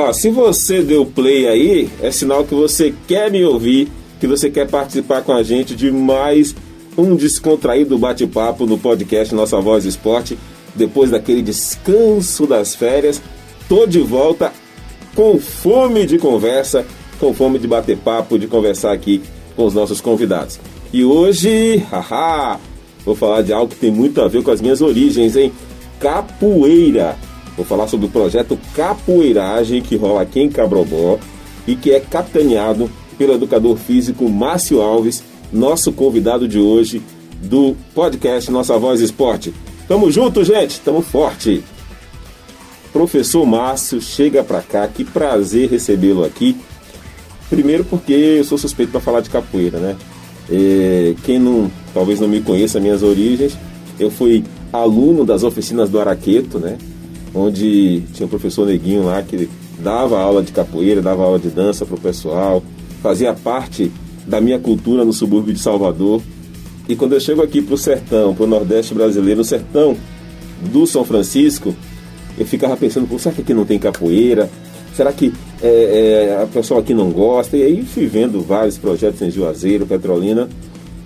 [0.00, 3.86] Ó, se você deu play aí, é sinal que você quer me ouvir,
[4.18, 6.56] que você quer participar com a gente de mais
[6.96, 10.38] um descontraído bate-papo no podcast Nossa Voz Esporte.
[10.74, 13.20] Depois daquele descanso das férias,
[13.68, 14.50] tô de volta
[15.14, 16.86] com fome de conversa,
[17.18, 19.20] com fome de bater papo, de conversar aqui
[19.54, 20.58] com os nossos convidados.
[20.94, 22.58] E hoje, haha,
[23.04, 25.52] vou falar de algo que tem muito a ver com as minhas origens, hein?
[25.98, 27.18] Capoeira.
[27.56, 31.18] Vou falar sobre o projeto Capoeiragem que rola aqui em Cabrobó
[31.66, 37.02] e que é capitaneado pelo educador físico Márcio Alves, nosso convidado de hoje
[37.42, 39.52] do podcast Nossa Voz Esporte.
[39.86, 41.62] Tamo junto, gente, tamo forte.
[42.92, 46.56] Professor Márcio, chega pra cá, que prazer recebê-lo aqui.
[47.48, 49.96] Primeiro porque eu sou suspeito para falar de capoeira, né?
[50.48, 53.56] E quem não, talvez não me conheça minhas origens,
[53.98, 56.78] eu fui aluno das oficinas do Araqueto, né?
[57.34, 59.48] Onde tinha um professor Neguinho lá que
[59.78, 62.62] dava aula de capoeira, dava aula de dança para o pessoal,
[63.02, 63.90] fazia parte
[64.26, 66.20] da minha cultura no subúrbio de Salvador.
[66.88, 69.96] E quando eu chego aqui para o sertão, para o Nordeste brasileiro, no sertão
[70.72, 71.74] do São Francisco,
[72.38, 74.50] eu ficava pensando, Pô, será que aqui não tem capoeira?
[74.94, 75.32] Será que
[75.62, 77.56] é, é, a pessoa aqui não gosta?
[77.56, 80.48] E aí fui vendo vários projetos em Juazeiro, Petrolina.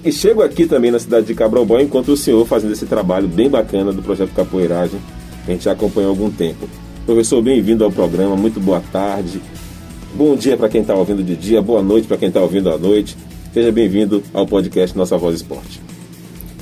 [0.04, 3.48] E chego aqui também na cidade de Cabrobó, enquanto o senhor fazendo esse trabalho bem
[3.48, 5.00] bacana do projeto Capoeiragem
[5.46, 6.68] a gente já acompanha há algum tempo.
[7.04, 9.40] Professor, bem-vindo ao programa, muito boa tarde.
[10.14, 12.78] Bom dia para quem está ouvindo de dia, boa noite para quem está ouvindo à
[12.78, 13.16] noite.
[13.52, 15.80] Seja bem-vindo ao podcast Nossa Voz Esporte.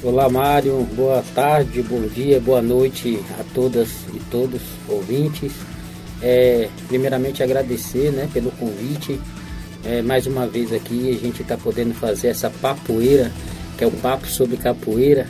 [0.02, 0.86] Olá, Mário.
[0.96, 5.52] Boa tarde, bom dia, boa noite a todas e todos ouvintes.
[6.20, 9.20] É, primeiramente, agradecer né, pelo convite.
[9.84, 13.30] É, mais uma vez aqui, a gente está podendo fazer essa papoeira,
[13.78, 15.28] que é o papo sobre capoeira.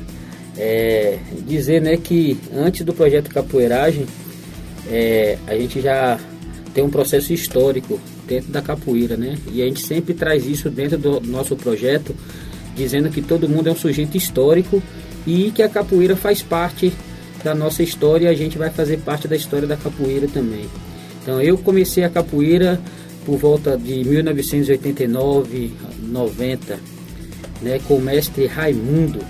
[0.57, 4.07] É, dizer né, que antes do projeto Capoeiragem,
[4.91, 6.19] é, a gente já
[6.75, 9.37] tem um processo histórico dentro da capoeira, né?
[9.53, 12.15] E a gente sempre traz isso dentro do nosso projeto,
[12.75, 14.83] dizendo que todo mundo é um sujeito histórico
[15.27, 16.93] e que a capoeira faz parte
[17.45, 20.67] da nossa história e a gente vai fazer parte da história da capoeira também.
[21.23, 22.81] Então eu comecei a capoeira
[23.25, 25.73] por volta de 1989,
[26.09, 26.79] 90,
[27.61, 29.21] né, com o mestre Raimundo,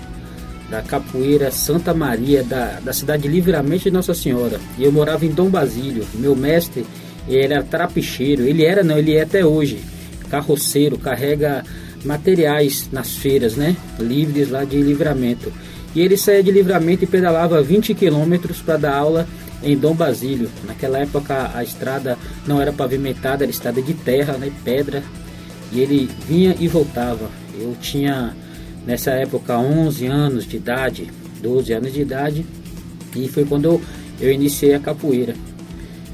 [0.73, 4.59] da capoeira Santa Maria, da, da cidade de Livramento de Nossa Senhora.
[4.75, 6.03] E eu morava em Dom Basílio.
[6.15, 6.83] Meu mestre,
[7.29, 8.41] era trapicheiro.
[8.41, 9.79] Ele era, não, ele é até hoje.
[10.31, 11.63] Carroceiro, carrega
[12.03, 13.77] materiais nas feiras, né?
[13.99, 15.53] Livres lá de Livramento.
[15.93, 19.27] E ele saía de Livramento e pedalava 20 quilômetros para dar aula
[19.61, 20.49] em Dom Basílio.
[20.65, 22.17] Naquela época a estrada
[22.47, 24.51] não era pavimentada, era estrada de terra, né?
[24.65, 25.03] Pedra.
[25.71, 27.29] E ele vinha e voltava.
[27.59, 28.33] Eu tinha
[28.85, 31.07] nessa época 11 anos de idade,
[31.41, 32.45] 12 anos de idade,
[33.15, 33.81] e foi quando eu,
[34.19, 35.35] eu iniciei a capoeira.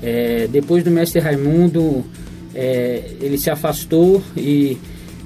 [0.02, 2.06] É, depois do mestre Raimundo,
[2.54, 4.78] é, ele se afastou e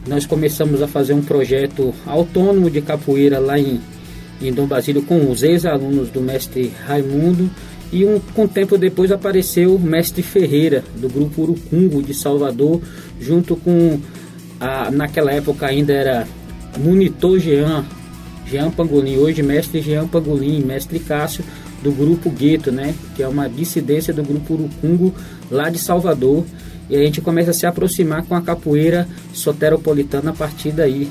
[0.07, 3.79] nós começamos a fazer um projeto autônomo de capoeira lá em,
[4.41, 7.49] em Dom Basílio com os ex-alunos do mestre Raimundo
[7.91, 12.81] e um, com tempo depois apareceu o mestre Ferreira do grupo Urucungo de Salvador
[13.21, 13.99] junto com
[14.59, 16.27] a, naquela época ainda era
[16.77, 17.85] monitor Jean,
[18.45, 21.43] Jean Pangolin, hoje mestre Jean Pangolin, mestre Cássio,
[21.81, 22.95] do grupo Gueto, né?
[23.15, 25.13] Que é uma dissidência do grupo Urucungo
[25.51, 26.45] lá de Salvador.
[26.89, 31.09] E a gente começa a se aproximar com a capoeira soteropolitana a partir daí.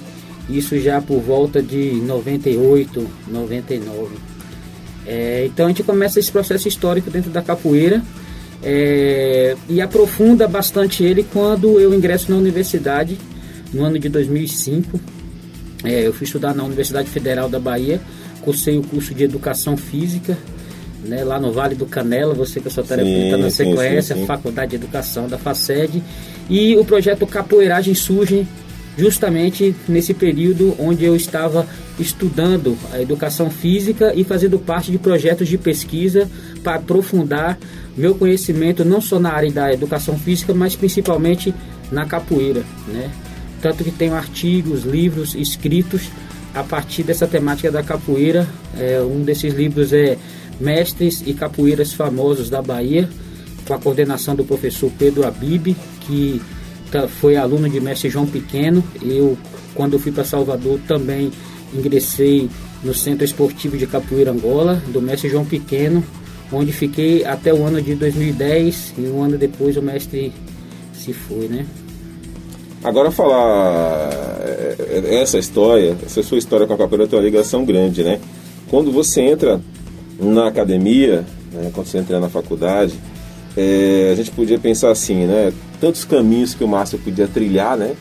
[0.48, 4.16] Isso já por volta de 98, 99.
[5.06, 8.02] É, então a gente começa esse processo histórico dentro da capoeira
[8.62, 13.18] é, e aprofunda bastante ele quando eu ingresso na universidade
[13.72, 15.00] no ano de 2005
[15.84, 18.00] é, eu fui estudar na Universidade Federal da Bahia,
[18.42, 20.36] cursei o curso de Educação Física,
[21.04, 24.70] né, lá no Vale do Canela, você que é sua terapeuta, sim, conhece, a Faculdade
[24.70, 26.02] de Educação da FACED,
[26.48, 28.46] e o projeto Capoeiragem surge
[28.96, 31.66] justamente nesse período onde eu estava
[31.98, 36.30] estudando a educação física e fazendo parte de projetos de pesquisa
[36.62, 37.58] para aprofundar
[37.96, 41.54] meu conhecimento não só na área da educação física, mas principalmente
[41.90, 43.10] na capoeira, né?
[43.62, 46.10] Tanto que tenho artigos, livros escritos
[46.52, 48.46] a partir dessa temática da capoeira.
[48.76, 50.18] É, um desses livros é
[50.60, 53.08] Mestres e Capoeiras Famosos da Bahia,
[53.66, 56.42] com a coordenação do professor Pedro Abib, que
[57.20, 58.84] foi aluno de mestre João Pequeno.
[59.00, 59.38] Eu,
[59.74, 61.30] quando eu fui para Salvador, também
[61.72, 62.50] ingressei
[62.82, 66.04] no Centro Esportivo de Capoeira Angola, do mestre João Pequeno,
[66.50, 70.32] onde fiquei até o ano de 2010 e um ano depois o mestre
[70.92, 71.64] se foi, né?
[72.84, 77.64] Agora falar é, é, essa história, essa sua história com a capoeira tem uma ligação
[77.64, 78.18] grande, né?
[78.68, 79.60] Quando você entra
[80.18, 82.94] na academia, né, quando você entra na faculdade,
[83.56, 85.52] é, a gente podia pensar assim, né?
[85.80, 87.94] Tantos caminhos que o Márcio podia trilhar, né?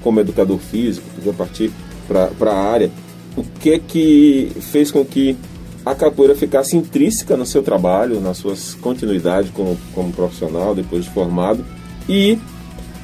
[0.00, 1.72] Como educador físico, podia partir
[2.06, 2.90] para a área.
[3.36, 5.36] O que é que fez com que
[5.84, 11.10] a capoeira ficasse intrínseca no seu trabalho, na sua continuidade como, como profissional, depois de
[11.10, 11.64] formado?
[12.08, 12.38] E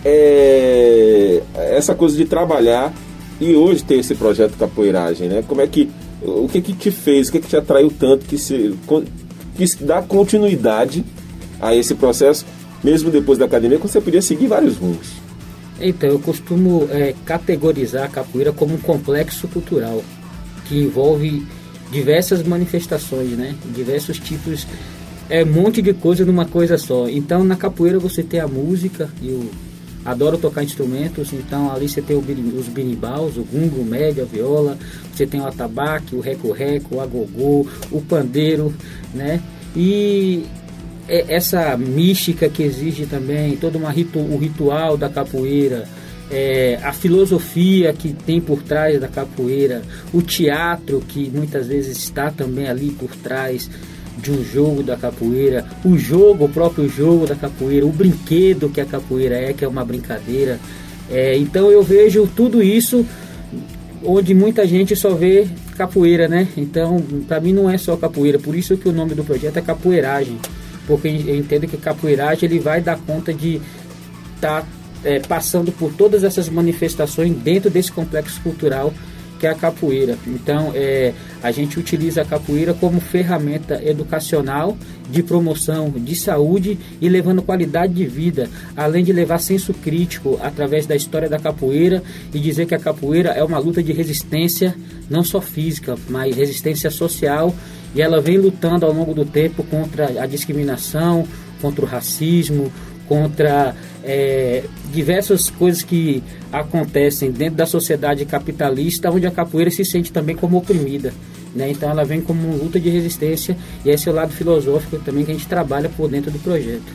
[0.08, 2.94] é, essa coisa de trabalhar
[3.40, 5.44] e hoje ter esse projeto Capoeiragem, né?
[5.46, 5.90] Como é que
[6.22, 8.74] o que que te fez, o que que te atraiu tanto que se
[9.56, 11.04] que dá continuidade
[11.60, 12.46] a esse processo,
[12.84, 15.08] mesmo depois da academia, quando você podia seguir vários rumos?
[15.80, 20.02] Então, eu costumo é, categorizar a capoeira como um complexo cultural
[20.66, 21.44] que envolve
[21.90, 23.54] diversas manifestações, né?
[23.74, 24.66] Diversos tipos,
[25.28, 27.08] é um monte de coisa numa coisa só.
[27.08, 29.50] Então, na capoeira você tem a música e o
[30.06, 34.78] adoro tocar instrumentos, então ali você tem os binibaus, o gungo, o médio, a viola,
[35.12, 38.72] você tem o atabaque, o reco-reco, o agogô, o pandeiro,
[39.12, 39.42] né?
[39.74, 40.44] E
[41.08, 45.86] essa mística que exige também, todo uma ritu, o ritual da capoeira,
[46.30, 49.82] é, a filosofia que tem por trás da capoeira,
[50.12, 53.70] o teatro que muitas vezes está também ali por trás,
[54.16, 58.80] de um jogo da capoeira, o jogo, o próprio jogo da capoeira, o brinquedo que
[58.80, 60.58] a capoeira é, que é uma brincadeira.
[61.10, 63.06] É, então eu vejo tudo isso
[64.02, 65.46] onde muita gente só vê
[65.76, 66.48] capoeira, né?
[66.56, 69.62] Então, para mim não é só capoeira, por isso que o nome do projeto é
[69.62, 70.38] capoeiragem,
[70.86, 73.60] porque eu entendo que capoeiragem ele vai dar conta de
[74.36, 74.66] estar tá,
[75.04, 78.92] é, passando por todas essas manifestações dentro desse complexo cultural
[79.38, 80.18] que é a capoeira.
[80.26, 81.12] Então, é,
[81.42, 84.76] a gente utiliza a capoeira como ferramenta educacional
[85.10, 90.86] de promoção de saúde e levando qualidade de vida, além de levar senso crítico através
[90.86, 92.02] da história da capoeira
[92.34, 94.74] e dizer que a capoeira é uma luta de resistência,
[95.08, 97.54] não só física, mas resistência social,
[97.94, 101.26] e ela vem lutando ao longo do tempo contra a discriminação,
[101.60, 102.70] contra o racismo,
[103.08, 103.74] contra
[104.06, 104.62] é,
[104.92, 106.22] diversas coisas que
[106.52, 111.12] acontecem dentro da sociedade capitalista, onde a capoeira se sente também como oprimida.
[111.54, 111.70] Né?
[111.70, 115.32] Então ela vem como luta de resistência e esse é o lado filosófico também que
[115.32, 116.94] a gente trabalha por dentro do projeto.